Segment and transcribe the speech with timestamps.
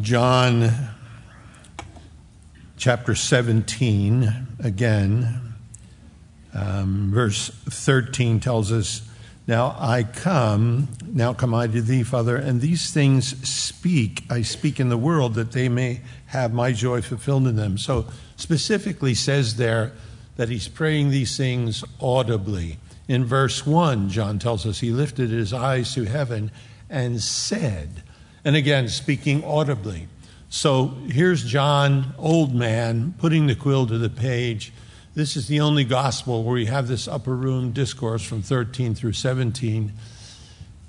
[0.00, 0.72] John
[2.76, 5.54] chapter 17, again,
[6.52, 9.08] um, verse 13 tells us,
[9.46, 14.80] Now I come, now come I to thee, Father, and these things speak, I speak
[14.80, 17.78] in the world, that they may have my joy fulfilled in them.
[17.78, 19.92] So specifically says there
[20.34, 22.78] that he's praying these things audibly.
[23.06, 26.50] In verse 1, John tells us he lifted his eyes to heaven
[26.90, 28.02] and said,
[28.44, 30.08] and again, speaking audibly.
[30.50, 34.72] So here's John, old man, putting the quill to the page.
[35.14, 39.14] This is the only gospel where we have this upper room discourse from 13 through
[39.14, 39.92] 17.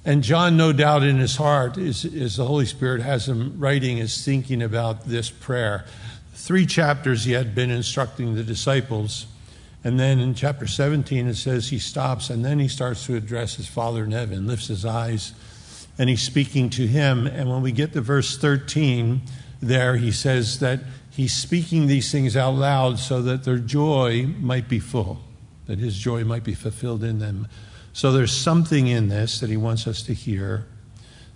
[0.04, 3.98] And John, no doubt in his heart, is, as the Holy Spirit has him writing,
[3.98, 5.86] is thinking about this prayer.
[6.34, 9.26] Three chapters he had been instructing the disciples.
[9.84, 13.56] And then in chapter 17, it says he stops and then he starts to address
[13.56, 15.34] his Father in heaven, lifts his eyes
[15.98, 17.28] and he's speaking to him.
[17.28, 19.22] And when we get to verse 13,
[19.62, 24.68] there he says that he's speaking these things out loud so that their joy might
[24.68, 25.22] be full,
[25.66, 27.48] that his joy might be fulfilled in them.
[27.94, 30.68] So there's something in this that he wants us to hear.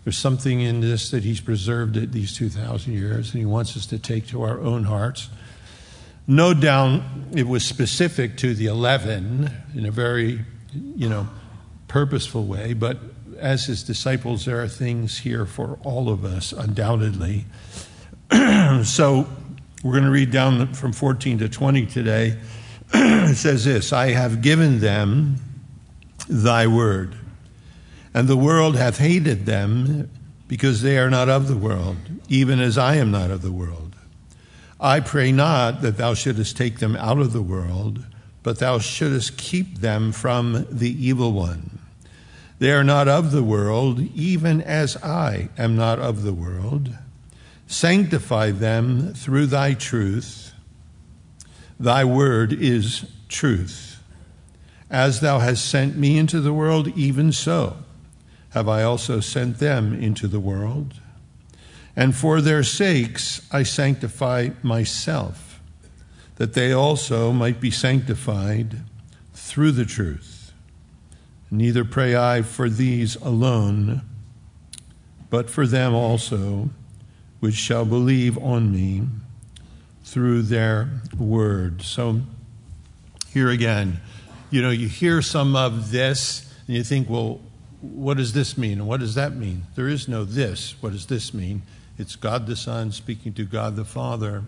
[0.04, 3.86] There's something in this that he's preserved it these 2,000 years, and he wants us
[3.88, 5.30] to take to our own hearts.
[6.28, 11.28] No doubt it was specific to the 11 in a very, you know,
[11.88, 13.00] purposeful way, but
[13.40, 17.46] as his disciples, there are things here for all of us, undoubtedly.
[18.84, 19.28] so
[19.84, 22.38] we're going to read down from 14 to 20 today.
[22.94, 25.38] it says this I have given them
[26.28, 27.16] thy word,
[28.14, 30.10] and the world hath hated them
[30.48, 33.96] because they are not of the world, even as I am not of the world.
[34.80, 38.06] I pray not that thou shouldest take them out of the world,
[38.44, 41.79] but thou shouldest keep them from the evil one.
[42.60, 46.94] They are not of the world, even as I am not of the world.
[47.68, 50.52] Sanctify them through thy truth.
[51.80, 54.04] Thy word is truth.
[54.90, 57.78] As thou hast sent me into the world, even so
[58.50, 60.96] have I also sent them into the world.
[61.96, 65.62] And for their sakes I sanctify myself,
[66.36, 68.80] that they also might be sanctified
[69.34, 70.39] through the truth.
[71.52, 74.02] Neither pray I for these alone,
[75.30, 76.70] but for them also
[77.40, 79.08] which shall believe on me
[80.04, 81.82] through their word.
[81.82, 82.22] So
[83.32, 84.00] here again,
[84.52, 87.40] you know, you hear some of this and you think, well,
[87.82, 89.64] what does this mean and what does that mean?
[89.76, 90.76] There is no this.
[90.82, 91.62] What does this mean?
[91.98, 94.44] It's God the Son speaking to God the Father.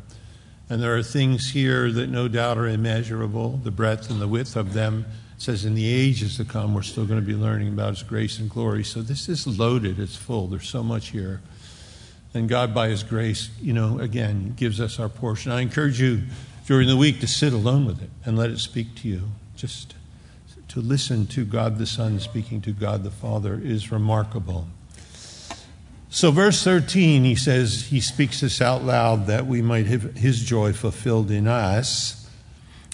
[0.70, 4.56] And there are things here that no doubt are immeasurable, the breadth and the width
[4.56, 5.06] of them
[5.42, 8.38] says in the ages to come, we're still going to be learning about His grace
[8.38, 8.84] and glory.
[8.84, 10.46] So this is loaded, it's full.
[10.46, 11.42] There's so much here.
[12.36, 15.52] And God, by His grace, you know, again, gives us our portion.
[15.52, 16.22] I encourage you
[16.68, 19.32] during the week to sit alone with it and let it speak to you.
[19.56, 19.96] Just
[20.68, 24.68] to listen to God the Son speaking to God the Father is remarkable.
[26.12, 30.44] So, verse 13, he says, He speaks this out loud that we might have His
[30.44, 32.21] joy fulfilled in us.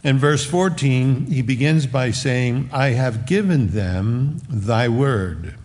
[0.03, 5.55] In verse 14, he begins by saying, I have given them thy word,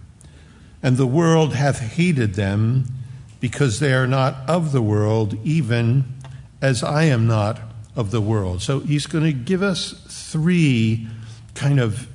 [0.82, 2.86] and the world hath hated them
[3.40, 6.04] because they are not of the world, even
[6.60, 7.60] as I am not
[7.94, 8.62] of the world.
[8.62, 9.92] So he's going to give us
[10.32, 11.08] three
[11.54, 12.08] kind of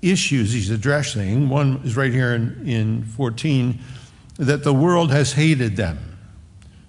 [0.00, 1.48] issues he's addressing.
[1.48, 3.78] One is right here in, in 14
[4.38, 6.18] that the world has hated them.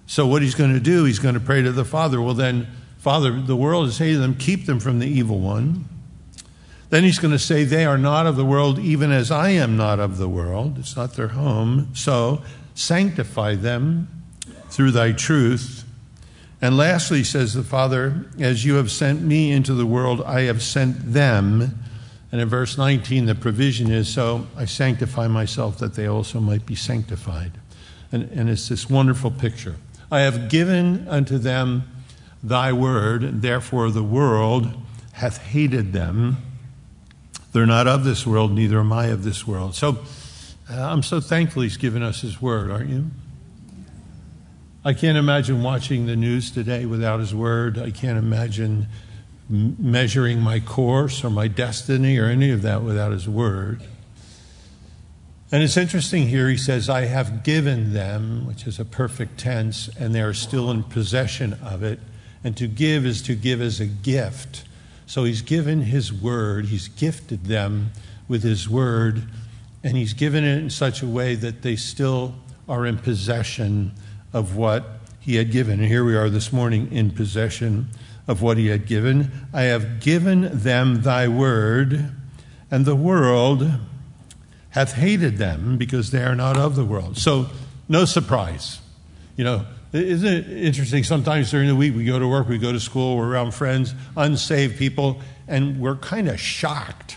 [0.06, 2.20] So what he's going to do, he's going to pray to the Father.
[2.20, 2.66] Well, then,
[3.04, 5.84] Father, the world is hated them, keep them from the evil one.
[6.88, 9.76] Then he's going to say, They are not of the world, even as I am
[9.76, 10.78] not of the world.
[10.78, 11.90] It's not their home.
[11.92, 12.40] So
[12.74, 14.08] sanctify them
[14.70, 15.84] through thy truth.
[16.62, 20.62] And lastly, says the Father, As you have sent me into the world, I have
[20.62, 21.78] sent them.
[22.32, 26.64] And in verse 19, the provision is, So I sanctify myself that they also might
[26.64, 27.52] be sanctified.
[28.10, 29.76] And, and it's this wonderful picture.
[30.10, 31.90] I have given unto them
[32.44, 34.72] thy word, therefore the world
[35.12, 36.36] hath hated them.
[37.52, 39.74] They're not of this world, neither am I of this world.
[39.74, 39.98] So
[40.70, 43.10] uh, I'm so thankful he's given us his word, aren't you?
[44.84, 47.78] I can't imagine watching the news today without his word.
[47.78, 48.88] I can't imagine
[49.50, 53.82] m- measuring my course or my destiny or any of that without his word.
[55.50, 59.88] And it's interesting here, he says, I have given them, which is a perfect tense,
[59.98, 62.00] and they are still in possession of it.
[62.44, 64.64] And to give is to give as a gift.
[65.06, 67.90] So he's given his word, he's gifted them
[68.28, 69.24] with his word,
[69.82, 72.34] and he's given it in such a way that they still
[72.68, 73.92] are in possession
[74.32, 74.84] of what
[75.20, 75.80] he had given.
[75.80, 77.88] And here we are this morning in possession
[78.26, 79.30] of what he had given.
[79.52, 82.10] I have given them thy word,
[82.70, 83.70] and the world
[84.70, 87.16] hath hated them because they are not of the world.
[87.16, 87.46] So,
[87.88, 88.80] no surprise.
[89.36, 91.04] You know, isn't it interesting?
[91.04, 93.94] Sometimes during the week we go to work, we go to school, we're around friends,
[94.16, 97.16] unsaved people, and we're kind of shocked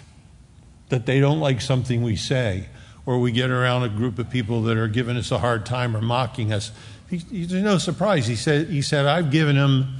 [0.89, 2.67] that they don't like something we say,
[3.05, 5.97] or we get around a group of people that are giving us a hard time
[5.97, 6.71] or mocking us.
[7.09, 8.27] He, there's no surprise.
[8.27, 9.95] He said, he said, I've given them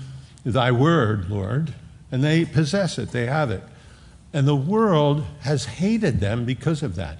[0.46, 1.74] thy word, Lord,
[2.12, 3.64] and they possess it, they have it.
[4.34, 7.18] And the world has hated them because of that.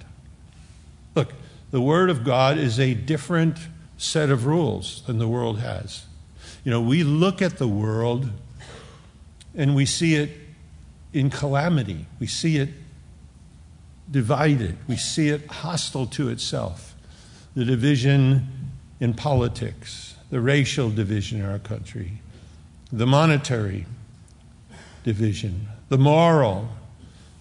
[1.16, 1.34] Look,
[1.72, 3.58] the word of God is a different
[3.98, 6.06] set of rules than the world has.
[6.64, 8.30] You know, we look at the world
[9.56, 10.30] and we see it
[11.14, 12.06] in calamity.
[12.20, 12.70] We see it
[14.10, 14.78] divided.
[14.88, 16.96] We see it hostile to itself.
[17.56, 18.48] The division
[19.00, 22.22] in politics, the racial division in our country,
[22.92, 23.86] the monetary
[25.04, 26.70] division, the moral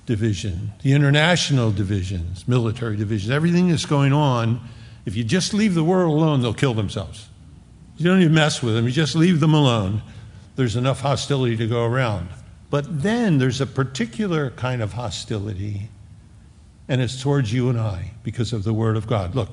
[0.06, 4.60] division, the international divisions, military divisions, everything that's going on.
[5.06, 7.28] If you just leave the world alone, they'll kill themselves.
[7.96, 10.02] You don't even mess with them, you just leave them alone.
[10.56, 12.28] There's enough hostility to go around.
[12.68, 15.88] But then there's a particular kind of hostility,
[16.88, 19.34] and it's towards you and I because of the Word of God.
[19.34, 19.50] Look,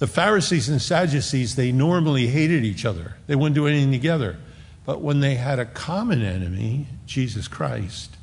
[0.00, 4.36] the Pharisees and Sadducees, they normally hated each other, they wouldn't do anything together.
[4.84, 8.16] But when they had a common enemy, Jesus Christ,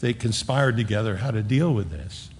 [0.00, 2.30] they conspired together how to deal with this.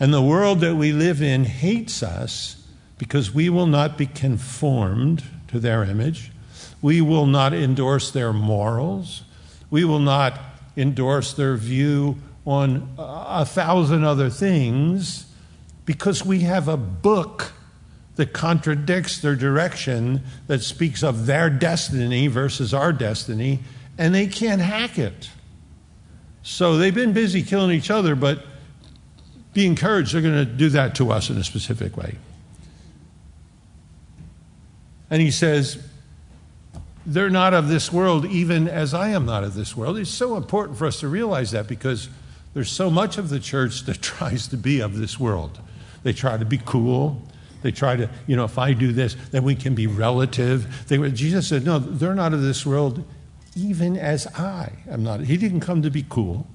[0.00, 2.61] And the world that we live in hates us
[3.02, 6.30] because we will not be conformed to their image.
[6.80, 9.24] We will not endorse their morals.
[9.70, 10.38] We will not
[10.76, 15.26] endorse their view on a thousand other things
[15.84, 17.50] because we have a book
[18.14, 23.58] that contradicts their direction, that speaks of their destiny versus our destiny,
[23.98, 25.28] and they can't hack it.
[26.44, 28.44] So they've been busy killing each other, but
[29.54, 32.14] be encouraged, they're going to do that to us in a specific way.
[35.12, 35.78] And he says,
[37.04, 39.98] they're not of this world, even as I am not of this world.
[39.98, 42.08] It's so important for us to realize that because
[42.54, 45.60] there's so much of the church that tries to be of this world.
[46.02, 47.20] They try to be cool.
[47.60, 50.88] They try to, you know, if I do this, then we can be relative.
[50.88, 53.04] They, Jesus said, no, they're not of this world,
[53.54, 55.20] even as I am not.
[55.20, 56.46] He didn't come to be cool.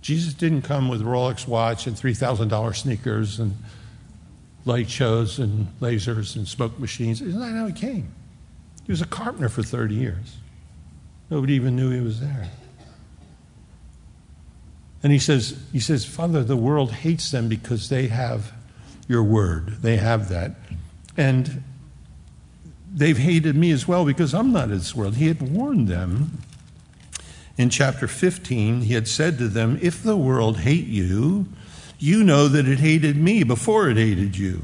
[0.00, 3.58] Jesus didn't come with Rolex watch and $3,000 sneakers and
[4.66, 7.22] light shows and lasers and smoke machines.
[7.22, 8.12] Isn't that how he came?
[8.84, 10.36] He was a carpenter for 30 years.
[11.30, 12.50] Nobody even knew he was there.
[15.02, 18.52] And he says, he says, Father, the world hates them because they have
[19.08, 19.82] your word.
[19.82, 20.52] They have that.
[21.16, 21.62] And
[22.92, 25.16] they've hated me as well because I'm not of this world.
[25.16, 26.38] He had warned them
[27.56, 28.82] in chapter 15.
[28.82, 31.46] He had said to them, If the world hate you,
[31.98, 34.62] you know that it hated me before it hated you.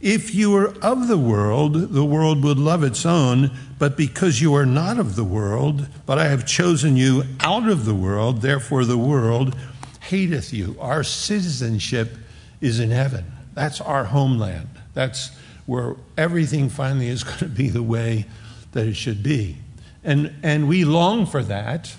[0.00, 4.54] If you were of the world, the world would love its own, but because you
[4.54, 8.86] are not of the world, but I have chosen you out of the world, therefore
[8.86, 9.54] the world
[10.00, 10.76] hateth you.
[10.80, 12.16] Our citizenship
[12.62, 13.30] is in heaven.
[13.54, 14.68] That's our homeland.
[14.94, 15.30] That's
[15.66, 18.24] where everything finally is going to be the way
[18.72, 19.58] that it should be.
[20.02, 21.94] And, and we long for that,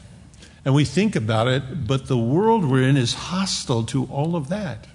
[0.64, 4.50] and we think about it, but the world we're in is hostile to all of
[4.50, 4.88] that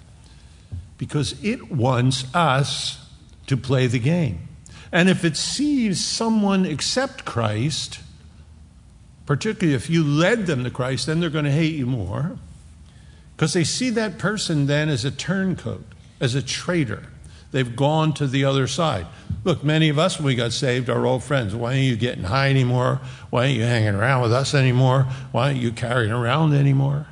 [0.97, 3.05] because it wants us
[3.47, 4.47] to play the game.
[4.91, 7.99] And if it sees someone accept Christ,
[9.25, 12.37] particularly if you led them to Christ, then they're going to hate you more
[13.35, 15.85] because they see that person then as a turncoat,
[16.19, 17.03] as a traitor.
[17.51, 19.05] They've gone to the other side.
[19.43, 21.55] Look, many of us, when we got saved, are old friends.
[21.55, 22.99] Why aren't you getting high anymore?
[23.29, 25.03] Why aren't you hanging around with us anymore?
[25.31, 27.07] Why aren't you carrying around anymore?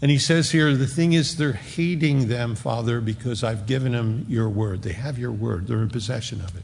[0.00, 4.26] And he says here, the thing is, they're hating them, Father, because I've given them
[4.28, 4.82] your word.
[4.82, 6.62] They have your word, they're in possession of it.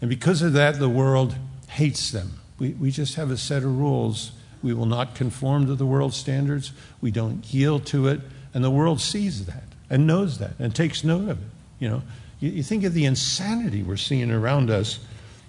[0.00, 1.34] And because of that, the world
[1.68, 2.40] hates them.
[2.58, 4.32] We, we just have a set of rules.
[4.62, 6.72] We will not conform to the world's standards,
[7.02, 8.22] we don't yield to it.
[8.54, 11.48] And the world sees that and knows that and takes note of it.
[11.78, 12.02] You know,
[12.40, 15.00] you, you think of the insanity we're seeing around us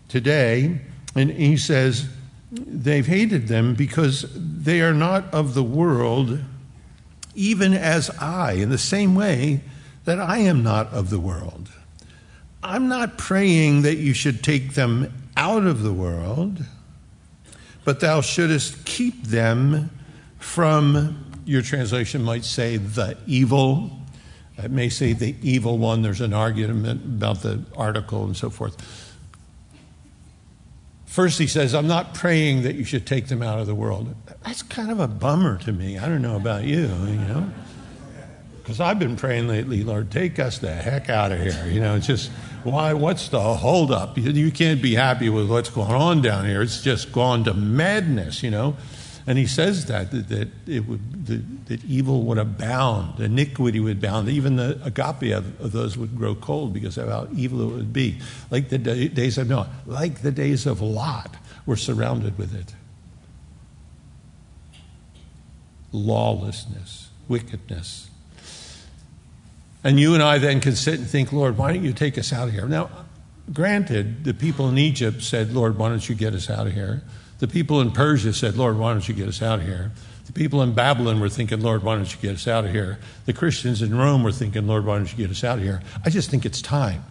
[0.09, 0.79] today.
[1.15, 2.07] And he says,
[2.51, 6.39] they've hated them because they are not of the world
[7.35, 9.61] even as I, in the same way
[10.05, 11.69] that I am not of the world.
[12.63, 16.63] I'm not praying that you should take them out of the world,
[17.83, 19.91] but thou shouldest keep them
[20.39, 23.91] from, your translation might say, the evil
[24.57, 26.01] It may say the evil one.
[26.01, 28.77] There's an argument about the article and so forth.
[31.05, 34.15] First, he says, I'm not praying that you should take them out of the world.
[34.43, 35.97] That's kind of a bummer to me.
[35.97, 37.49] I don't know about you, you know.
[38.57, 41.67] Because I've been praying lately, Lord, take us the heck out of here.
[41.67, 42.31] You know, it's just,
[42.63, 44.17] why, what's the holdup?
[44.17, 46.61] You, you can't be happy with what's going on down here.
[46.61, 48.75] It's just gone to madness, you know.
[49.27, 53.97] And he says that, that, that it would, that, that, evil would abound, iniquity would
[53.97, 54.29] abound.
[54.29, 57.93] Even the agape of, of, those would grow cold because of how evil it would
[57.93, 58.19] be.
[58.51, 62.75] Like the day, days of Noah, like the days of Lot, we're surrounded with it.
[65.91, 68.11] Lawlessness, wickedness.
[69.83, 72.31] And you and I then can sit and think, Lord, why don't you take us
[72.31, 72.67] out of here?
[72.67, 72.91] Now,
[73.51, 77.01] granted, the people in Egypt said, Lord, why don't you get us out of here?
[77.45, 79.91] The people in Persia said, Lord, why don't you get us out of here?
[80.25, 82.97] The people in Babylon were thinking, Lord, why don't you get us out of here?
[83.27, 85.83] The Christians in Rome were thinking, Lord, why don't you get us out of here?
[86.03, 87.05] I just think it's time.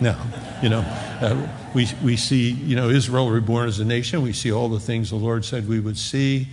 [0.00, 0.20] Now,
[0.60, 4.22] you know, uh, we, we see, you know, Israel reborn as a nation.
[4.22, 6.48] We see all the things the Lord said we would see.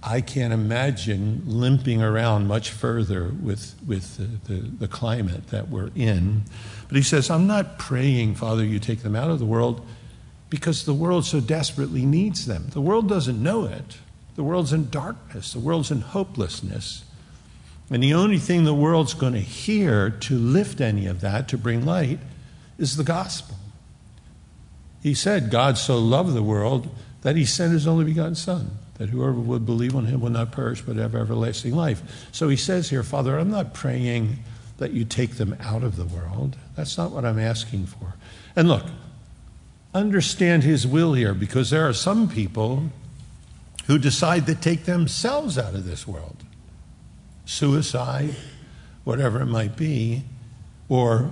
[0.00, 5.90] I can't imagine limping around much further with, with the, the, the climate that we're
[5.96, 6.44] in.
[6.86, 9.84] But he says, I'm not praying, Father, you take them out of the world
[10.50, 12.66] because the world so desperately needs them.
[12.70, 13.98] The world doesn't know it.
[14.36, 17.04] The world's in darkness, the world's in hopelessness.
[17.90, 21.58] And the only thing the world's going to hear to lift any of that, to
[21.58, 22.20] bring light,
[22.78, 23.56] is the gospel.
[25.02, 26.88] He said, God so loved the world
[27.22, 30.52] that he sent his only begotten Son, that whoever would believe on him would not
[30.52, 32.28] perish but have everlasting life.
[32.30, 34.38] So he says here, Father, I'm not praying
[34.76, 36.56] that you take them out of the world.
[36.76, 38.14] That's not what I'm asking for.
[38.54, 38.84] And look,
[39.98, 42.90] understand his will here because there are some people
[43.86, 46.36] who decide to take themselves out of this world
[47.44, 48.36] suicide,
[49.04, 50.22] whatever it might be,
[50.90, 51.30] or,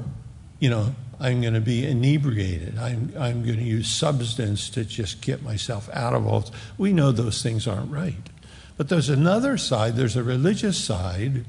[0.58, 2.78] you know, I'm going to be inebriated.
[2.78, 6.50] I'm, I'm going to use substance to just get myself out of all.
[6.78, 8.14] We know those things aren't right.
[8.76, 11.44] But there's another side, there's a religious side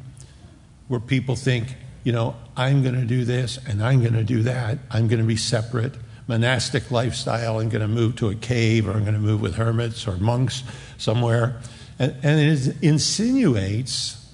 [0.88, 4.44] where people think, you know, I'm going to do this and I'm going to do
[4.44, 4.78] that.
[4.90, 5.96] I'm going to be separate
[6.28, 7.60] monastic lifestyle.
[7.60, 10.18] I'm going to move to a cave or I'm going to move with hermits or
[10.18, 10.64] monks
[10.98, 11.60] somewhere.
[12.00, 14.26] And, and it insinuates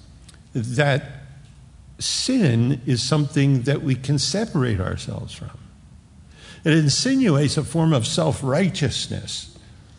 [0.54, 1.04] that
[1.98, 5.50] sin is something that we can separate ourselves from.
[6.64, 9.56] It insinuates a form of self righteousness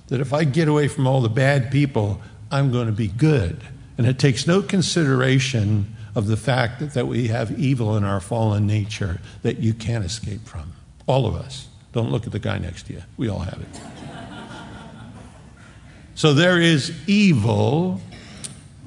[0.07, 2.21] that if I get away from all the bad people,
[2.51, 3.59] I'm going to be good.
[3.97, 8.19] And it takes no consideration of the fact that, that we have evil in our
[8.19, 10.73] fallen nature that you can't escape from.
[11.07, 11.67] All of us.
[11.95, 13.01] Don't look at the guy next to you.
[13.15, 13.81] We all have it.
[16.13, 18.01] So there is evil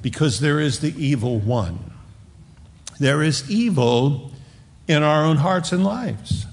[0.03, 1.91] because there is the evil one.
[3.01, 4.31] There is evil
[4.87, 6.45] in our own hearts and lives.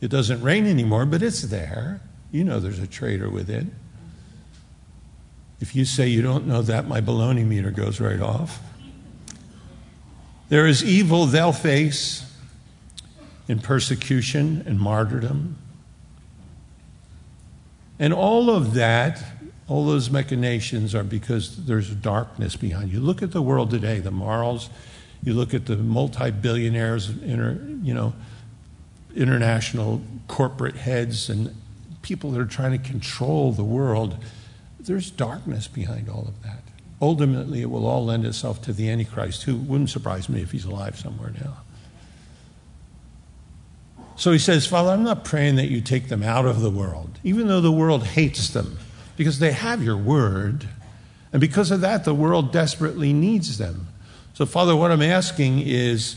[0.00, 2.00] It doesn't reign anymore, but it's there.
[2.30, 3.74] You know there's a traitor within.
[5.60, 8.60] If you say you don't know that, my baloney meter goes right off.
[10.48, 12.24] There is evil they'll face
[13.48, 15.56] in persecution and martyrdom.
[17.98, 19.24] And all of that,
[19.66, 23.00] all those machinations are because there's darkness behind you.
[23.00, 24.70] Look at the world today, the morals.
[25.22, 28.14] You look at the multi-billionaires, inter, you know,
[29.16, 31.54] international corporate heads and
[32.02, 34.16] people that are trying to control the world.
[34.78, 36.62] There's darkness behind all of that.
[37.00, 40.64] Ultimately, it will all lend itself to the Antichrist, who wouldn't surprise me if he's
[40.64, 41.58] alive somewhere now.
[44.18, 47.20] So he says, Father, I'm not praying that you take them out of the world,
[47.22, 48.76] even though the world hates them,
[49.16, 50.68] because they have your word.
[51.32, 53.86] And because of that, the world desperately needs them.
[54.34, 56.16] So, Father, what I'm asking is,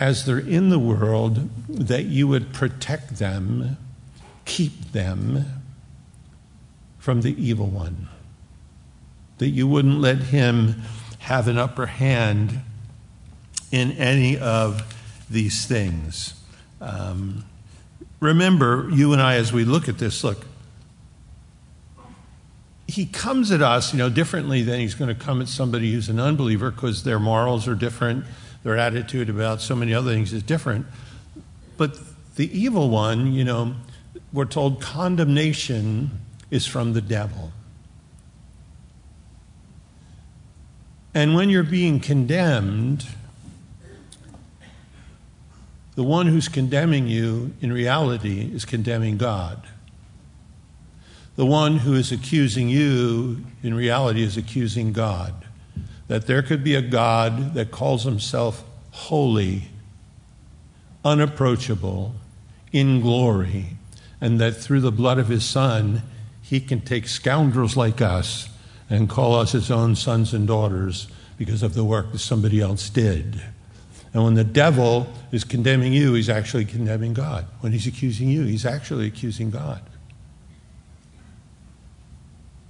[0.00, 3.76] as they're in the world, that you would protect them,
[4.46, 5.44] keep them
[6.98, 8.08] from the evil one,
[9.36, 10.80] that you wouldn't let him
[11.18, 12.60] have an upper hand
[13.70, 14.94] in any of
[15.28, 16.40] these things.
[16.84, 17.44] Um,
[18.20, 20.46] remember, you and I, as we look at this, look,
[22.86, 26.10] he comes at us, you know, differently than he's going to come at somebody who's
[26.10, 28.26] an unbeliever because their morals are different,
[28.62, 30.86] their attitude about so many other things is different.
[31.78, 31.98] But
[32.36, 33.74] the evil one, you know,
[34.32, 36.10] we're told condemnation
[36.50, 37.50] is from the devil.
[41.14, 43.06] And when you're being condemned,
[45.94, 49.66] the one who's condemning you in reality is condemning God.
[51.36, 55.34] The one who is accusing you in reality is accusing God.
[56.08, 59.68] That there could be a God that calls himself holy,
[61.04, 62.14] unapproachable,
[62.72, 63.76] in glory,
[64.20, 66.02] and that through the blood of his Son,
[66.42, 68.48] he can take scoundrels like us
[68.90, 72.90] and call us his own sons and daughters because of the work that somebody else
[72.90, 73.40] did.
[74.14, 77.46] And when the devil is condemning you, he's actually condemning God.
[77.60, 79.82] When he's accusing you, he's actually accusing God.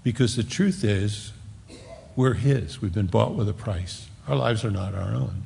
[0.02, 1.32] Because the truth is,
[2.16, 2.80] we're his.
[2.80, 4.08] We've been bought with a price.
[4.26, 5.44] Our lives are not our own,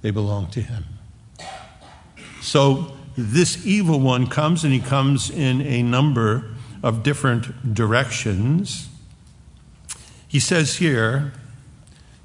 [0.00, 0.84] they belong to him.
[2.40, 8.88] So this evil one comes, and he comes in a number of different directions.
[10.26, 11.32] He says here,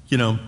[0.08, 0.38] you know,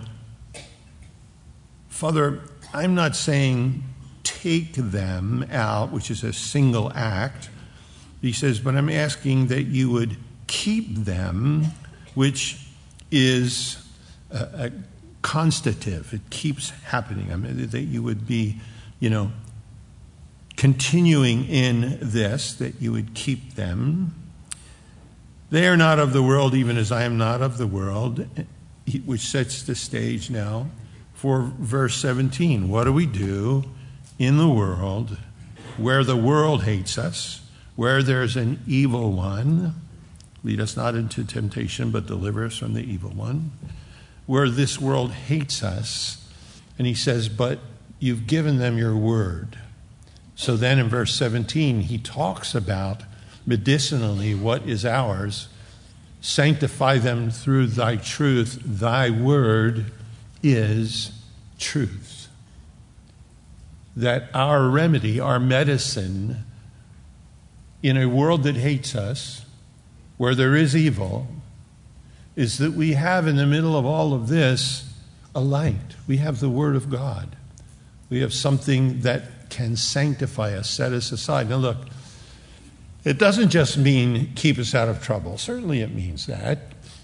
[1.97, 2.41] Father,
[2.75, 3.83] I'm not saying
[4.21, 7.49] take them out, which is a single act.
[8.21, 11.65] He says, but I'm asking that you would keep them,
[12.13, 12.67] which
[13.09, 13.83] is
[14.29, 14.71] a, a
[15.23, 16.13] constative.
[16.13, 17.33] It keeps happening.
[17.33, 18.57] I mean, that you would be,
[18.99, 19.31] you know,
[20.55, 24.13] continuing in this, that you would keep them.
[25.49, 28.27] They are not of the world, even as I am not of the world
[29.03, 30.67] which sets the stage now
[31.17, 32.69] for verse 17.
[32.69, 33.63] What do we do
[34.19, 35.17] in the world
[35.75, 37.41] where the world hates us,
[37.75, 39.73] where there's an evil one?
[40.43, 43.51] Lead us not into temptation, but deliver us from the evil one.
[44.27, 46.23] Where this world hates us.
[46.77, 47.57] And he says, But
[47.97, 49.57] you've given them your word.
[50.35, 53.01] So then in verse 17, he talks about
[53.43, 55.47] medicinally what is ours
[56.19, 58.59] Sanctify them through thy truth.
[58.65, 59.91] Thy word
[60.43, 61.11] is
[61.59, 62.27] truth.
[63.95, 66.43] That our remedy, our medicine,
[67.81, 69.45] in a world that hates us,
[70.17, 71.27] where there is evil,
[72.35, 74.93] is that we have in the middle of all of this
[75.33, 75.95] a light.
[76.07, 77.35] We have the Word of God.
[78.09, 81.49] We have something that can sanctify us, set us aside.
[81.49, 81.77] Now, look,
[83.03, 85.37] it doesn't just mean keep us out of trouble.
[85.37, 86.59] Certainly it means that.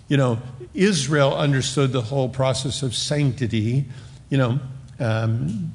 [0.07, 0.39] You know,
[0.73, 3.85] Israel understood the whole process of sanctity.
[4.29, 4.59] You know,
[4.99, 5.71] um,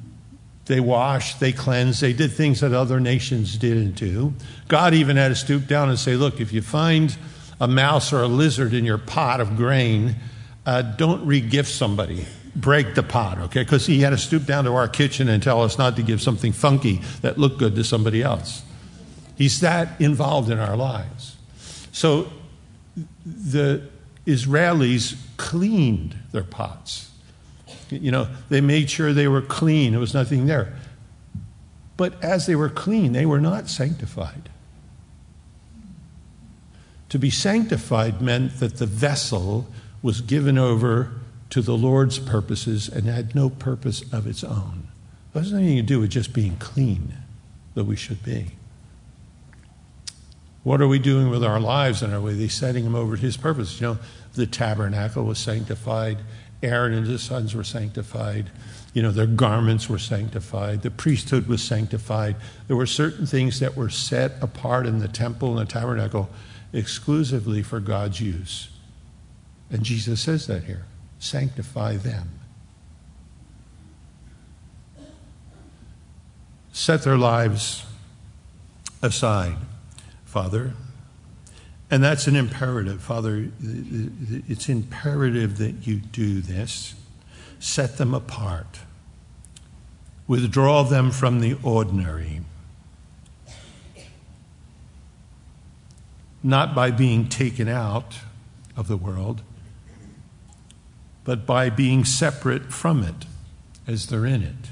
[0.65, 4.33] they washed, they cleansed, they did things that other nations didn't do.
[4.67, 7.17] God even had to stoop down and say, Look, if you find
[7.59, 10.15] a mouse or a lizard in your pot of grain,
[10.65, 12.25] uh, don't regift somebody.
[12.55, 13.63] Break the pot, okay?
[13.63, 16.21] Because he had to stoop down to our kitchen and tell us not to give
[16.21, 18.63] something funky that looked good to somebody else.
[19.35, 21.37] He's that involved in our lives.
[21.91, 22.31] So
[23.25, 23.87] the
[24.29, 27.11] Israelis cleaned their pots.
[27.89, 30.75] You know, they made sure they were clean, there was nothing there.
[31.97, 34.49] But as they were clean, they were not sanctified.
[37.09, 39.67] To be sanctified meant that the vessel
[40.03, 41.11] was given over
[41.49, 44.87] to the Lord's purposes and had no purpose of its own.
[45.33, 47.13] It has nothing to do with just being clean,
[47.73, 48.51] though we should be.
[50.63, 53.37] What are we doing with our lives and are we setting them over to his
[53.37, 53.81] purpose?
[53.81, 53.97] You know,
[54.33, 56.17] the tabernacle was sanctified,
[56.61, 58.49] Aaron and his sons were sanctified,
[58.93, 62.35] you know, their garments were sanctified, the priesthood was sanctified.
[62.67, 66.29] There were certain things that were set apart in the temple and the tabernacle
[66.73, 68.69] exclusively for God's use.
[69.71, 70.85] And Jesus says that here
[71.19, 72.29] sanctify them.
[76.71, 77.85] Set their lives
[79.01, 79.57] aside
[80.29, 80.73] Father.
[81.91, 83.49] And that's an imperative, Father.
[83.59, 86.93] It's imperative that you do this.
[87.59, 88.81] Set them apart.
[90.27, 92.41] Withdraw them from the ordinary.
[96.43, 98.19] Not by being taken out
[98.77, 99.41] of the world,
[101.23, 103.25] but by being separate from it
[103.87, 104.69] as they're in it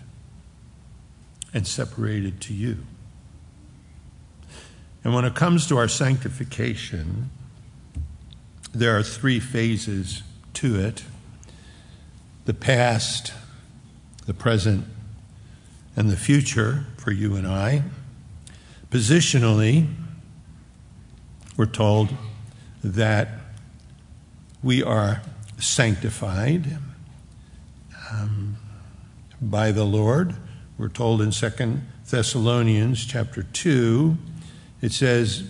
[1.53, 2.77] and separated to you.
[5.08, 7.30] And when it comes to our sanctification,
[8.74, 10.22] there are three phases
[10.56, 11.06] to it
[12.43, 13.32] the past,
[14.26, 14.84] the present,
[15.96, 17.84] and the future for you and I.
[18.91, 19.88] Positionally,
[21.56, 22.10] we're told
[22.84, 23.30] that
[24.62, 25.22] we are
[25.58, 26.80] sanctified
[28.12, 28.58] um,
[29.41, 30.36] by the Lord.
[30.78, 34.17] We're told in Second Thessalonians chapter 2
[34.81, 35.43] it says,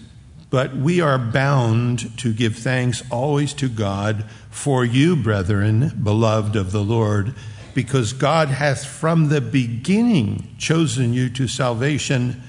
[0.50, 6.72] But we are bound to give thanks always to God for you, brethren, beloved of
[6.72, 7.36] the Lord,
[7.74, 12.42] because God hath from the beginning chosen you to salvation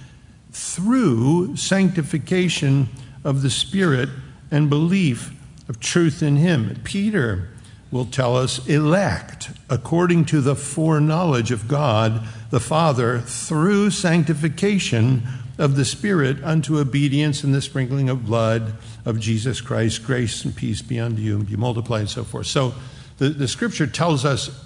[0.52, 2.88] through sanctification
[3.24, 4.08] of the Spirit
[4.50, 5.32] and belief
[5.68, 6.80] of truth in Him.
[6.84, 7.48] Peter
[7.90, 15.22] will tell us elect according to the foreknowledge of God the Father through sanctification
[15.58, 20.04] of the Spirit unto obedience and the sprinkling of blood of Jesus Christ.
[20.04, 22.46] Grace and peace be unto you, and be multiplied, and so forth.
[22.46, 22.74] So
[23.18, 24.64] the, the scripture tells us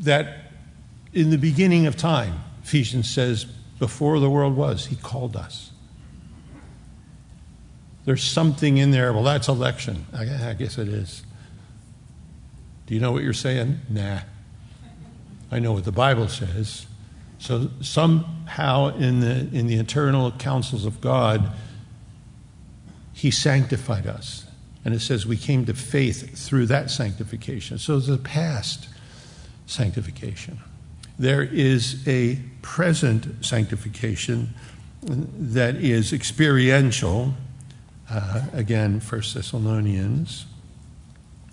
[0.00, 0.50] that
[1.12, 3.46] in the beginning of time, Ephesians says,
[3.78, 5.70] before the world was, he called us.
[8.04, 9.12] There's something in there.
[9.12, 10.06] Well, that's election.
[10.12, 11.22] I, I guess it is.
[12.86, 13.80] Do you know what you're saying?
[13.88, 14.20] Nah.
[15.50, 16.86] I know what the Bible says.
[17.44, 21.52] So somehow in the in the eternal counsels of God,
[23.12, 24.46] He sanctified us.
[24.82, 27.76] And it says we came to faith through that sanctification.
[27.76, 28.88] So it's a past
[29.66, 30.58] sanctification.
[31.18, 34.54] There is a present sanctification
[35.02, 37.34] that is experiential.
[38.08, 40.46] Uh, again, First Thessalonians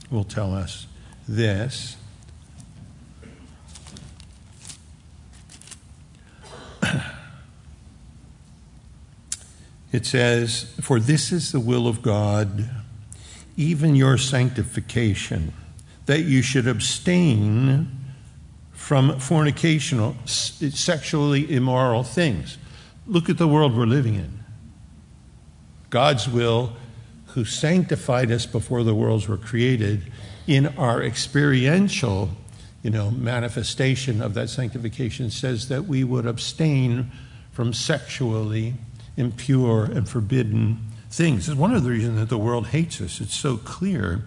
[0.09, 0.87] will tell us
[1.27, 1.97] this.
[9.91, 12.69] It says, For this is the will of God,
[13.57, 15.53] even your sanctification,
[16.05, 17.89] that you should abstain
[18.71, 22.57] from fornicational, sexually immoral things.
[23.05, 24.39] Look at the world we're living in.
[25.89, 26.73] God's will,
[27.27, 30.11] who sanctified us before the worlds were created,
[30.47, 32.29] in our experiential
[32.83, 37.11] you know, manifestation of that sanctification says that we would abstain
[37.51, 38.73] from sexually
[39.21, 40.79] impure and forbidden
[41.09, 41.47] things.
[41.47, 43.21] It's one of the reasons that the world hates us.
[43.21, 44.23] It's so clear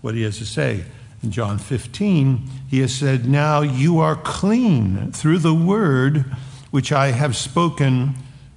[0.00, 0.84] what he has to say.
[1.22, 6.24] In John 15, he has said, Now you are clean through the word
[6.70, 8.14] which I have spoken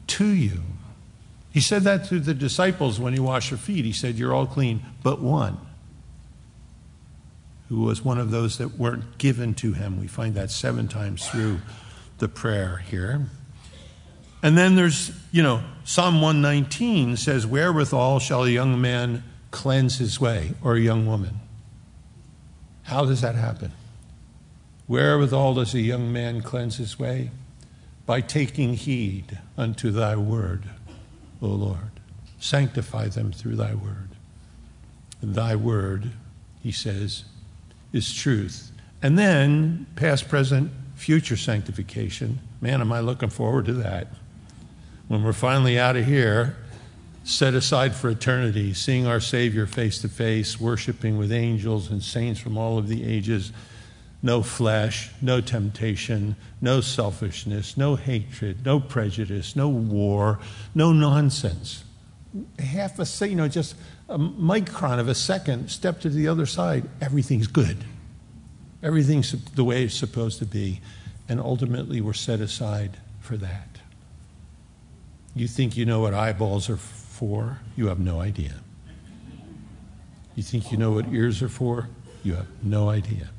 [0.08, 0.62] to you.
[1.52, 3.86] He said that to the disciples when he washed their feet.
[3.86, 5.58] He said, You're all clean, but one
[7.69, 9.99] who was one of those that weren't given to him.
[9.99, 11.60] We find that seven times through
[12.17, 13.28] the prayer here.
[14.41, 20.19] And then there's, you know, Psalm 119 says, Wherewithal shall a young man cleanse his
[20.19, 21.39] way, or a young woman?
[22.84, 23.71] How does that happen?
[24.88, 27.32] Wherewithal does a young man cleanse his way?
[28.06, 30.63] By taking heed unto thy word,
[31.41, 31.91] O Lord.
[32.39, 34.10] Sanctify them through thy word.
[35.21, 36.12] Thy word,
[36.63, 37.25] he says,
[37.91, 38.71] is truth.
[39.02, 42.39] And then past, present, future sanctification.
[42.62, 44.08] Man, am I looking forward to that.
[45.10, 46.56] When we're finally out of here,
[47.24, 52.39] set aside for eternity, seeing our Savior face to face, worshiping with angels and saints
[52.39, 53.52] from all of the ages.
[54.22, 60.39] No flesh, no temptation, no selfishness, no hatred, no prejudice, no war,
[60.76, 61.84] no nonsense.
[62.60, 63.74] Half a, second, you know, just
[64.10, 67.84] a micron of a second, step to the other side, everything's good.
[68.84, 70.82] Everything's the way it's supposed to be.
[71.28, 73.69] And ultimately, we're set aside for that.
[75.39, 77.60] You think you know what eyeballs are for?
[77.78, 78.56] You have no idea.
[80.36, 81.88] You think you know what ears are for?
[82.23, 83.30] You have no idea.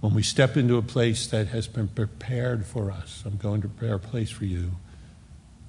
[0.00, 3.68] When we step into a place that has been prepared for us, I'm going to
[3.68, 4.70] prepare a place for you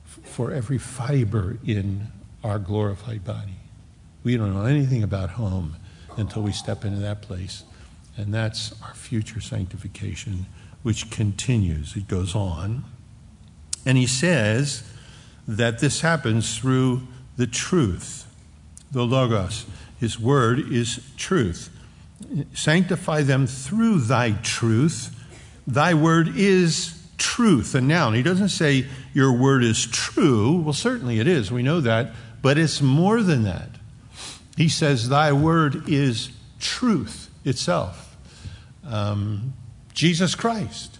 [0.05, 2.07] for every fiber in
[2.45, 3.57] our glorified body.
[4.23, 5.75] We don't know anything about home
[6.15, 7.65] until we step into that place.
[8.15, 10.45] And that's our future sanctification,
[10.81, 11.97] which continues.
[11.97, 12.85] It goes on.
[13.85, 14.83] And he says
[15.47, 18.25] that this happens through the truth,
[18.91, 19.65] the Logos.
[19.99, 21.69] His word is truth.
[22.53, 25.13] Sanctify them through thy truth.
[25.67, 28.13] Thy word is truth, a noun.
[28.13, 30.61] He doesn't say your word is true.
[30.61, 31.51] Well, certainly it is.
[31.51, 32.11] We know that.
[32.41, 33.69] But it's more than that.
[34.57, 38.15] He says, Thy word is truth itself.
[38.85, 39.53] Um,
[39.93, 40.99] Jesus Christ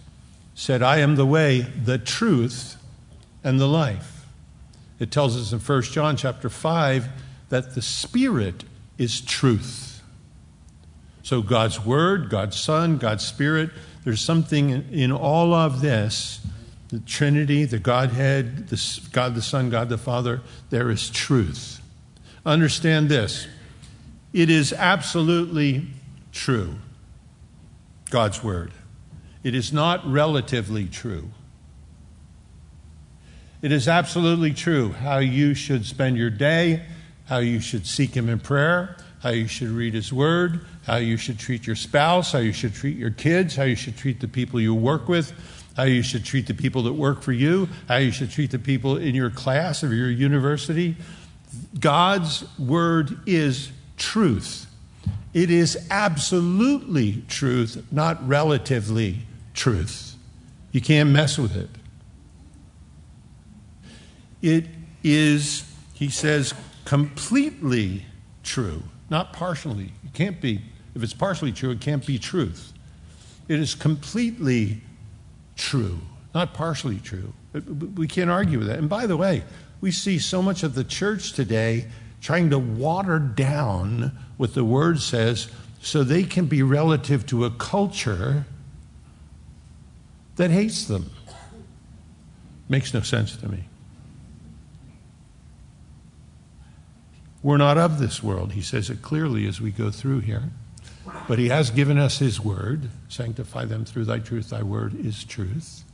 [0.54, 2.76] said, I am the way, the truth,
[3.42, 4.26] and the life.
[4.98, 7.08] It tells us in 1 John chapter 5
[7.48, 8.64] that the Spirit
[8.96, 10.02] is truth.
[11.22, 13.70] So God's Word, God's Son, God's Spirit,
[14.04, 16.40] there's something in all of this
[16.88, 21.80] the Trinity, the Godhead, the God the Son, God the Father, there is truth.
[22.46, 23.48] Understand this
[24.32, 25.86] it is absolutely
[26.32, 26.76] true,
[28.10, 28.72] God's Word.
[29.44, 31.28] It is not relatively true.
[33.60, 36.82] It is absolutely true how you should spend your day,
[37.26, 41.18] how you should seek Him in prayer, how you should read His Word, how you
[41.18, 44.28] should treat your spouse, how you should treat your kids, how you should treat the
[44.28, 45.32] people you work with,
[45.76, 48.58] how you should treat the people that work for you, how you should treat the
[48.58, 50.96] people in your class or your university.
[51.78, 54.66] God's word is truth.
[55.34, 59.20] It is absolutely truth, not relatively
[59.54, 60.16] truth.
[60.72, 61.70] You can't mess with it.
[64.42, 64.66] It
[65.02, 65.64] is,
[65.94, 66.52] he says,
[66.84, 68.04] completely
[68.42, 69.92] true, not partially.
[70.04, 70.60] It can't be.
[70.94, 72.72] If it's partially true, it can't be truth.
[73.48, 74.82] It is completely
[75.56, 76.00] true,
[76.34, 77.32] not partially true.
[77.96, 78.78] We can't argue with that.
[78.78, 79.44] And by the way,
[79.80, 81.86] we see so much of the church today
[82.20, 85.48] trying to water down what the word says
[85.80, 88.46] so they can be relative to a culture
[90.36, 91.10] that hates them.
[92.68, 93.64] Makes no sense to me.
[97.42, 98.52] We're not of this world.
[98.52, 100.50] He says it clearly as we go through here.
[101.28, 102.88] But he has given us his word.
[103.08, 104.48] Sanctify them through thy truth.
[104.48, 105.84] Thy word is truth.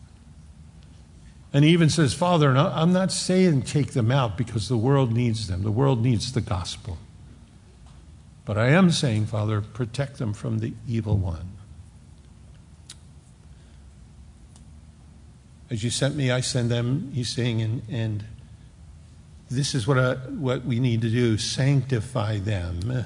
[1.53, 5.48] And he even says, Father, I'm not saying take them out because the world needs
[5.48, 5.62] them.
[5.62, 6.98] The world needs the gospel.
[8.44, 11.57] But I am saying, Father, protect them from the evil one.
[15.70, 18.24] As you sent me, I send them, he's saying, and, and
[19.48, 23.04] this is what, I, what we need to do sanctify them,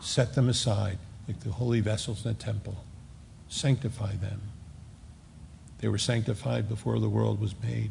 [0.00, 2.84] set them aside, like the holy vessels in the temple.
[3.48, 4.40] Sanctify them.
[5.78, 7.90] They were sanctified before the world was made.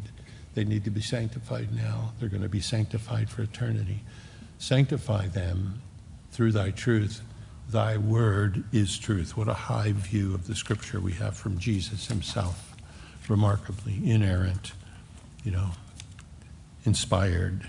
[0.53, 2.13] They need to be sanctified now.
[2.19, 3.99] They're going to be sanctified for eternity.
[4.57, 5.81] Sanctify them
[6.31, 7.21] through thy truth.
[7.69, 9.35] Thy word is truth.
[9.35, 12.64] What a high view of the scripture we have from Jesus himself.
[13.29, 14.73] Remarkably inerrant,
[15.43, 15.71] you know,
[16.85, 17.67] inspired,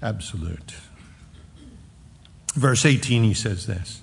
[0.00, 0.74] absolute.
[2.54, 4.00] Verse 18, he says this.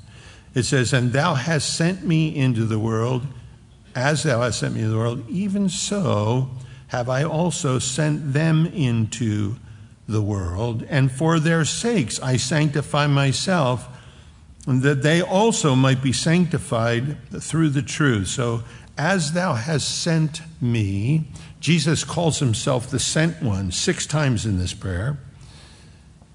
[0.54, 3.26] It says, And thou hast sent me into the world
[3.96, 6.50] as thou hast sent me into the world, even so
[6.88, 9.56] have I also sent them into
[10.08, 10.84] the world.
[10.90, 13.88] And for their sakes I sanctify myself,
[14.66, 18.30] that they also might be sanctified through the truth.
[18.30, 18.64] So,
[18.98, 21.28] as thou hast sent me,
[21.60, 25.18] Jesus calls himself the sent one six times in this prayer.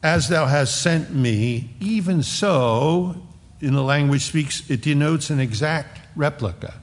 [0.03, 3.21] As thou hast sent me, even so,
[3.61, 6.75] in the language speaks, it denotes an exact replica.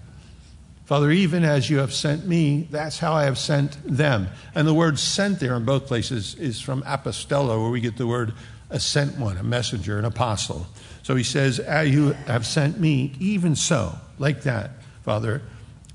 [0.86, 4.28] Father, even as you have sent me, that's how I have sent them.
[4.54, 8.06] And the word sent there in both places is from apostello, where we get the
[8.06, 8.34] word
[8.70, 10.68] a sent one, a messenger, an apostle.
[11.02, 14.72] So he says, As you have sent me, even so, like that,
[15.04, 15.42] Father,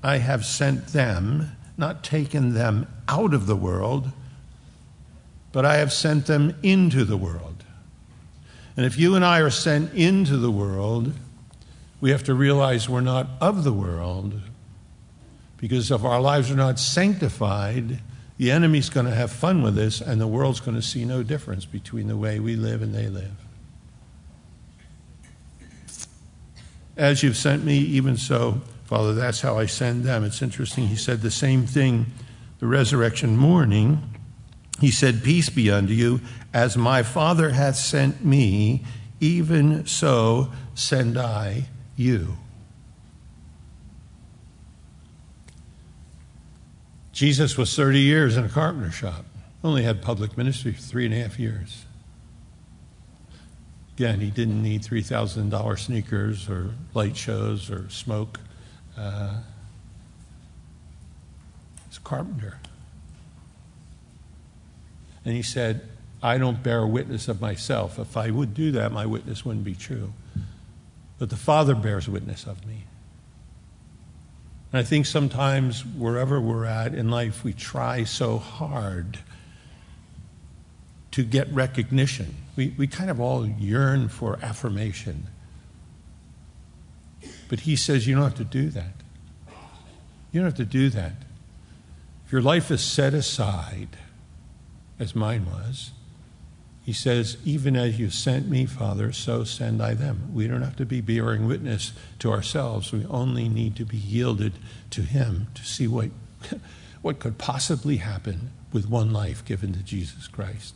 [0.03, 4.11] I have sent them, not taken them out of the world,
[5.51, 7.63] but I have sent them into the world.
[8.77, 11.13] And if you and I are sent into the world,
[11.99, 14.41] we have to realize we're not of the world
[15.57, 17.99] because if our lives are not sanctified,
[18.39, 21.21] the enemy's going to have fun with this, and the world's going to see no
[21.21, 23.31] difference between the way we live and they live.
[26.97, 30.25] As you've sent me, even so, Father, that's how I send them.
[30.25, 30.87] It's interesting.
[30.87, 32.07] He said the same thing
[32.59, 34.03] the resurrection morning.
[34.81, 36.19] He said, Peace be unto you.
[36.53, 38.83] As my Father hath sent me,
[39.21, 42.35] even so send I you.
[47.13, 49.23] Jesus was 30 years in a carpenter shop,
[49.63, 51.85] only had public ministry for three and a half years.
[53.95, 58.41] Again, he didn't need $3,000 sneakers or light shows or smoke.
[58.97, 59.37] Uh,
[61.95, 62.59] a carpenter.
[65.23, 65.87] And he said,
[66.23, 67.99] I don't bear witness of myself.
[67.99, 70.13] If I would do that, my witness wouldn't be true.
[71.19, 72.83] But the Father bears witness of me.
[74.71, 79.19] And I think sometimes, wherever we're at in life, we try so hard
[81.11, 82.35] to get recognition.
[82.55, 85.27] We, we kind of all yearn for affirmation.
[87.51, 88.93] But he says you don't have to do that.
[90.31, 91.11] You don't have to do that.
[92.25, 93.97] If your life is set aside,
[94.97, 95.91] as mine was,
[96.81, 100.31] he says, Even as you sent me, Father, so send I them.
[100.33, 102.93] We don't have to be bearing witness to ourselves.
[102.93, 104.53] We only need to be yielded
[104.91, 106.11] to Him to see what,
[107.01, 110.75] what could possibly happen with one life given to Jesus Christ,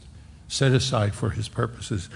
[0.50, 2.10] set aside for His purposes.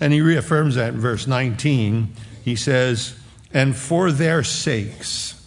[0.00, 2.14] And he reaffirms that in verse 19.
[2.42, 3.14] He says,
[3.56, 5.42] And for their sakes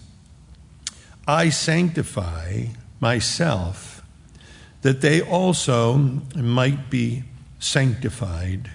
[1.28, 2.70] I sanctify
[3.00, 4.02] myself,
[4.82, 5.94] that they also
[6.36, 7.22] might be
[7.60, 8.72] sanctified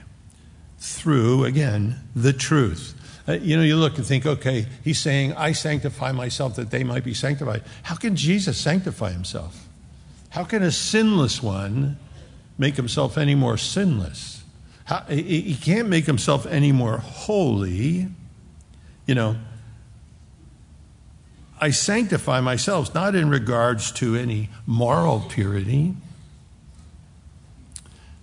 [0.78, 2.94] through, again, the truth.
[3.26, 6.84] Uh, you know, you look and think, okay, he's saying, I sanctify myself that they
[6.84, 7.64] might be sanctified.
[7.82, 9.66] How can Jesus sanctify himself?
[10.30, 11.98] How can a sinless one
[12.56, 14.44] make himself any more sinless?
[15.08, 18.10] he can't make himself any more holy.
[19.06, 19.36] You know,
[21.60, 25.94] I sanctify myself, not in regards to any moral purity.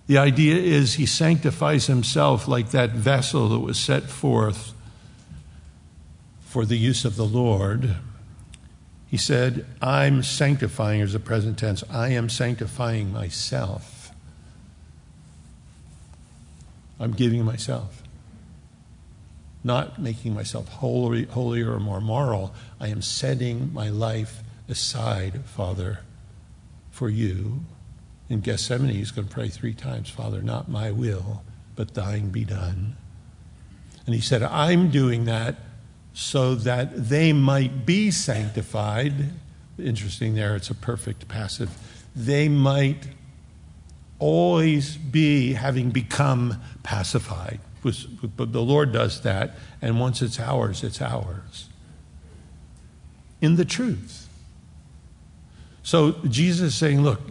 [0.07, 4.73] The idea is he sanctifies himself like that vessel that was set forth
[6.41, 7.95] for the use of the Lord.
[9.07, 14.11] He said, I'm sanctifying, as a present tense, I am sanctifying myself.
[16.99, 18.03] I'm giving myself.
[19.63, 22.53] Not making myself holy, holier or more moral.
[22.79, 25.99] I am setting my life aside, Father,
[26.89, 27.61] for you.
[28.29, 31.43] In Gethsemane, he's going to pray three times Father, not my will,
[31.75, 32.95] but thine be done.
[34.05, 35.57] And he said, I'm doing that
[36.13, 39.31] so that they might be sanctified.
[39.77, 41.69] Interesting there, it's a perfect passive.
[42.15, 43.07] They might
[44.19, 47.59] always be having become pacified.
[47.83, 51.69] But the Lord does that, and once it's ours, it's ours.
[53.41, 54.27] In the truth.
[55.83, 57.21] So Jesus is saying, look,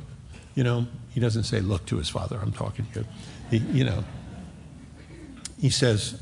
[0.55, 3.07] you know, he doesn't say, look to his father, I'm talking to you.
[3.51, 4.05] He, you know,
[5.61, 6.21] he says,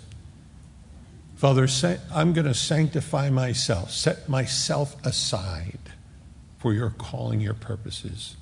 [1.36, 1.68] Father,
[2.12, 5.78] I'm going to sanctify myself, set myself aside
[6.58, 8.36] for your calling, your purposes,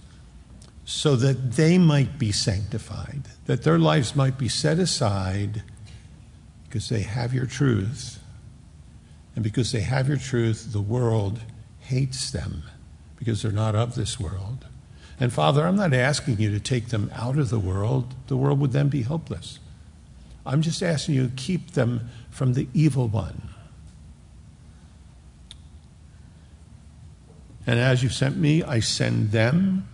[0.87, 5.63] so that they might be sanctified, that their lives might be set aside
[6.77, 8.21] because they have your truth.
[9.35, 11.41] And because they have your truth, the world
[11.81, 12.65] hates them
[13.17, 14.67] because they're not of this world.
[15.19, 18.61] And Father, I'm not asking you to take them out of the world, the world
[18.61, 19.59] would then be hopeless.
[20.45, 23.49] I'm just asking you to keep them from the evil one.
[27.67, 29.89] And as you sent me, I send them.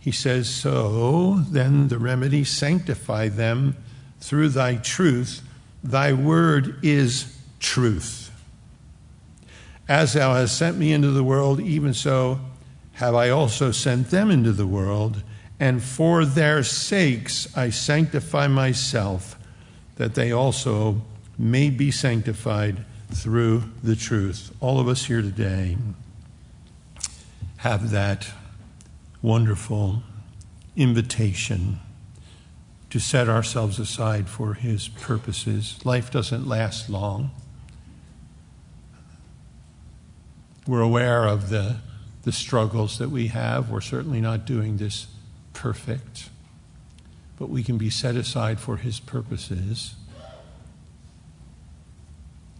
[0.00, 3.76] He says, So then the remedy, sanctify them
[4.20, 5.42] through thy truth.
[5.82, 8.30] Thy word is truth.
[9.88, 12.40] As thou hast sent me into the world, even so
[12.92, 15.22] have I also sent them into the world.
[15.58, 19.36] And for their sakes I sanctify myself
[19.96, 21.02] that they also
[21.38, 24.54] may be sanctified through the truth.
[24.60, 25.76] All of us here today
[27.58, 28.28] have that
[29.22, 30.02] wonderful
[30.76, 31.78] invitation
[32.90, 35.78] to set ourselves aside for His purposes.
[35.84, 37.30] Life doesn't last long.
[40.66, 41.76] We're aware of the,
[42.22, 43.70] the struggles that we have.
[43.70, 45.06] We're certainly not doing this
[45.52, 46.28] perfect
[47.40, 49.94] but we can be set aside for his purposes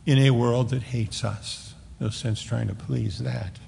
[0.06, 1.74] in a world that hates us.
[2.00, 3.58] No sense trying to please that.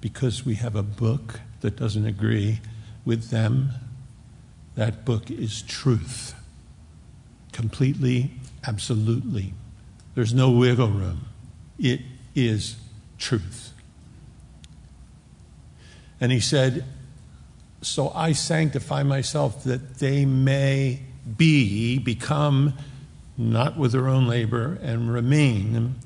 [0.00, 2.60] Because we have a book that doesn't agree
[3.04, 3.68] with them,
[4.78, 6.36] that book is truth.
[7.50, 8.30] Completely,
[8.64, 9.52] absolutely.
[10.14, 11.22] There's no wiggle room.
[11.80, 12.00] It
[12.36, 12.76] is
[13.18, 13.72] truth.
[16.20, 16.84] And he said,
[17.82, 21.02] so I sanctify myself that they may
[21.36, 22.74] be, become,
[23.36, 25.96] not with their own labor, and remain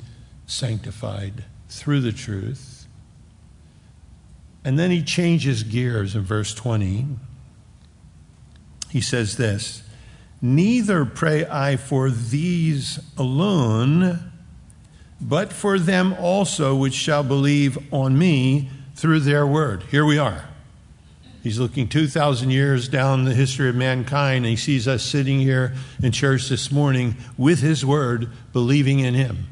[0.47, 2.87] sanctified through the truth.
[4.65, 7.19] And then he changes gears in verse 20.
[8.93, 9.83] He says this
[10.43, 14.31] Neither pray I for these alone,
[15.19, 19.85] but for them also which shall believe on me through their word.
[19.85, 20.45] Here we are.
[21.43, 25.75] He's looking 2,000 years down the history of mankind, and he sees us sitting here
[26.03, 29.47] in church this morning with his word, believing in him.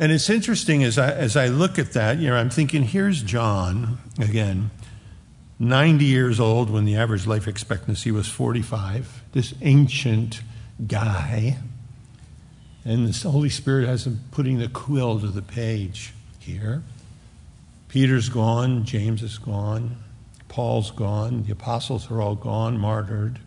[0.00, 3.22] And it's interesting as I, as I look at that, you know, I'm thinking, here's
[3.22, 4.70] John, again,
[5.58, 10.40] 90 years old when the average life expectancy was 45, this ancient
[10.86, 11.58] guy
[12.84, 16.82] and the Holy Spirit has him putting the quill to the page here.
[17.88, 19.96] Peter's gone, James is gone,
[20.48, 23.38] Paul's gone, the apostles are all gone, martyred.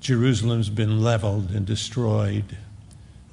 [0.00, 2.56] Jerusalem's been leveled and destroyed,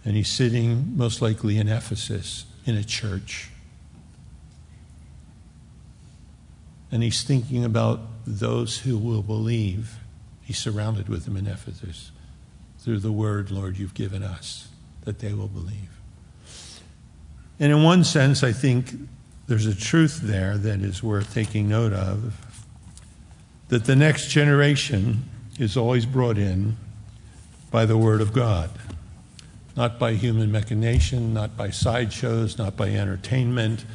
[0.03, 3.49] and he's sitting most likely in Ephesus in a church.
[6.91, 9.95] And he's thinking about those who will believe.
[10.41, 12.11] He's surrounded with them in Ephesus
[12.79, 14.67] through the word, Lord, you've given us
[15.05, 15.89] that they will believe.
[17.59, 18.91] And in one sense, I think
[19.47, 22.33] there's a truth there that is worth taking note of
[23.67, 25.23] that the next generation
[25.59, 26.75] is always brought in
[27.69, 28.69] by the Word of God,
[29.76, 33.86] not by human machination, not by sideshows, not by entertainment,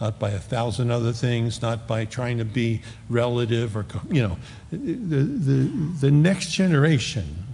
[0.00, 4.36] not by a thousand other things, not by trying to be relative or, you know.
[4.70, 5.52] The, the,
[6.00, 7.44] the next generation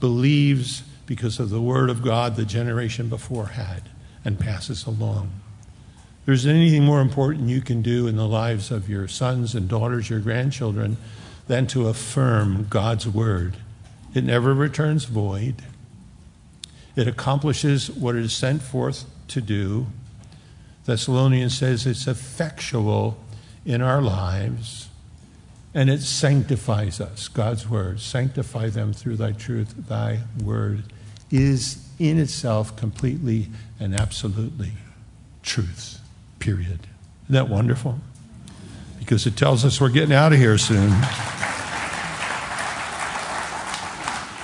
[0.00, 3.82] believes because of the Word of God the generation before had
[4.24, 5.30] and passes along.
[6.24, 10.08] There's anything more important you can do in the lives of your sons and daughters,
[10.08, 10.96] your grandchildren,
[11.48, 13.56] than to affirm God's Word.
[14.14, 15.56] It never returns void.
[16.94, 19.86] It accomplishes what it is sent forth to do.
[20.84, 23.18] Thessalonians says it's effectual
[23.64, 24.88] in our lives
[25.74, 27.28] and it sanctifies us.
[27.28, 29.74] God's word, sanctify them through thy truth.
[29.88, 30.84] Thy word
[31.30, 33.48] is in itself completely
[33.80, 34.72] and absolutely
[35.42, 35.98] truth,
[36.38, 36.80] period.
[37.24, 37.98] Isn't that wonderful?
[38.98, 40.92] Because it tells us we're getting out of here soon.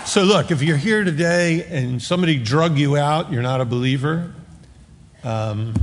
[0.09, 4.32] So, look, if you're here today and somebody drug you out, you're not a believer,
[5.22, 5.74] um,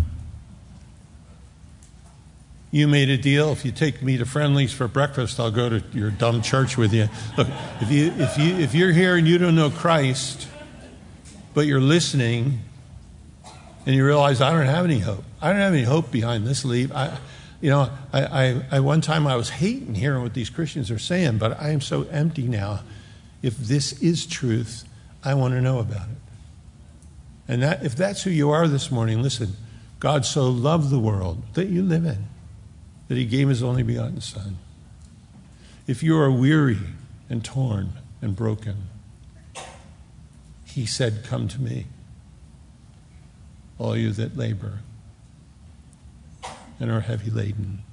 [2.71, 3.51] you made a deal.
[3.51, 6.91] If you take me to Friendly's for breakfast, I'll go to your dumb church with
[6.91, 7.07] you.
[7.38, 7.47] Look,
[7.82, 10.47] if, you, if, you, if you're here and you don't know Christ,
[11.53, 12.61] but you're listening
[13.86, 15.23] and you realize, I don't have any hope.
[15.39, 16.91] I don't have any hope behind this leave.
[16.91, 17.15] I,
[17.61, 20.97] you know, I, I, I, one time I was hating hearing what these Christians are
[20.97, 22.80] saying, but I am so empty now
[23.45, 24.85] if this is truth,
[25.23, 26.17] I want to know about it.
[27.47, 29.55] And that, if that's who you are this morning, listen,
[29.99, 32.25] God so loved the world that you live in
[33.07, 34.57] that he gave his only begotten Son.
[35.85, 36.79] If you are weary
[37.29, 38.89] and torn and broken,
[40.63, 41.85] he said, Come to me,
[43.77, 44.79] all you that labor
[46.79, 47.83] and are heavy laden,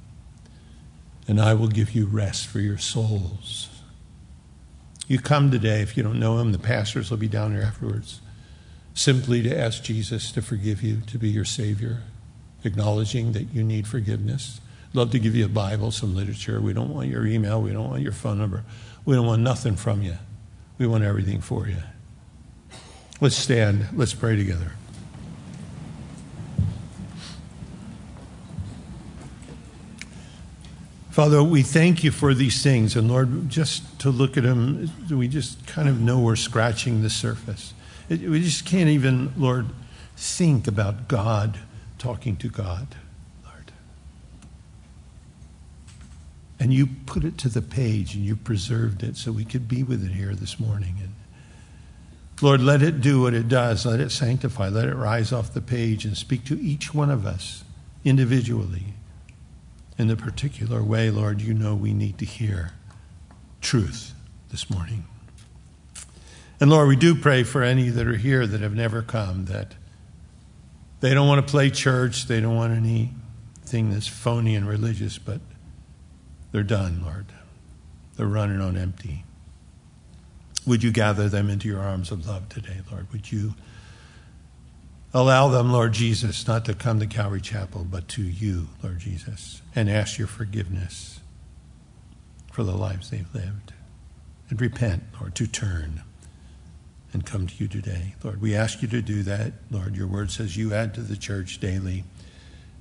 [1.29, 3.69] and I will give you rest for your souls.
[5.13, 8.23] You come today, if you don't know him, the pastors will be down here afterwards,
[8.95, 12.01] simply to ask Jesus to forgive you, to be your Savior,
[12.65, 14.63] acknowledging that you need forgiveness.
[14.95, 16.63] Love to give you a Bible, some literature.
[16.63, 18.65] We don't want your email, we don't want your phone number.
[19.05, 20.17] We don't want nothing from you.
[20.79, 21.83] We want everything for you.
[23.21, 24.73] Let's stand, let's pray together.
[31.13, 32.97] Father, we thank you for these things.
[32.97, 37.11] And Lord, just to look at them, we just kind of know we're scratching the
[37.11, 37.75] surface.
[38.09, 39.67] It, we just can't even, Lord,
[40.17, 41.59] think about God
[41.99, 42.97] talking to God,
[43.45, 43.73] Lord.
[46.59, 49.83] And you put it to the page and you preserved it so we could be
[49.83, 50.95] with it here this morning.
[50.99, 51.13] And
[52.41, 53.85] Lord, let it do what it does.
[53.85, 54.71] Let it sanctify.
[54.71, 57.65] Let it rise off the page and speak to each one of us
[58.03, 58.95] individually
[59.99, 62.73] in the particular way, Lord, you know we need to hear
[63.61, 64.15] truth
[64.51, 65.05] this morning.
[66.61, 69.75] And Lord, we do pray for any that are here that have never come, that
[71.01, 75.41] they don't want to play church, they don't want anything that's phony and religious, but
[76.53, 77.27] they're done, Lord.
[78.17, 79.25] They're running on empty.
[80.67, 83.11] Would you gather them into your arms of love today, Lord?
[83.13, 83.55] Would you
[85.15, 89.61] Allow them, Lord Jesus, not to come to Calvary Chapel, but to you, Lord Jesus,
[89.75, 91.21] and ask your forgiveness
[92.51, 93.75] for the lives they've lived.
[94.49, 96.03] And repent, Lord, to turn
[97.13, 98.15] and come to you today.
[98.23, 99.53] Lord, we ask you to do that.
[99.71, 102.05] Lord, your word says you add to the church daily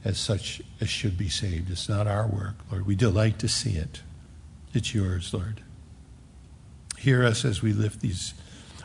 [0.04, 1.70] as such as should be saved.
[1.70, 2.86] It's not our work, Lord.
[2.86, 4.02] We delight to see it.
[4.74, 5.62] It's yours, Lord.
[6.98, 8.34] Hear us as we lift these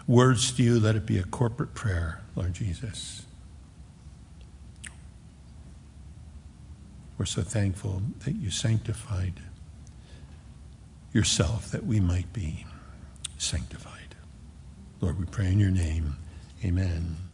[0.07, 0.81] words to you.
[0.81, 3.26] Let it be a corporate prayer, Lord Jesus.
[7.19, 9.41] We're so thankful that you sanctified
[11.13, 12.67] yourself that we might be
[13.39, 14.15] sanctified.
[15.01, 16.17] Lord, we pray in your name.
[16.65, 17.26] Amen.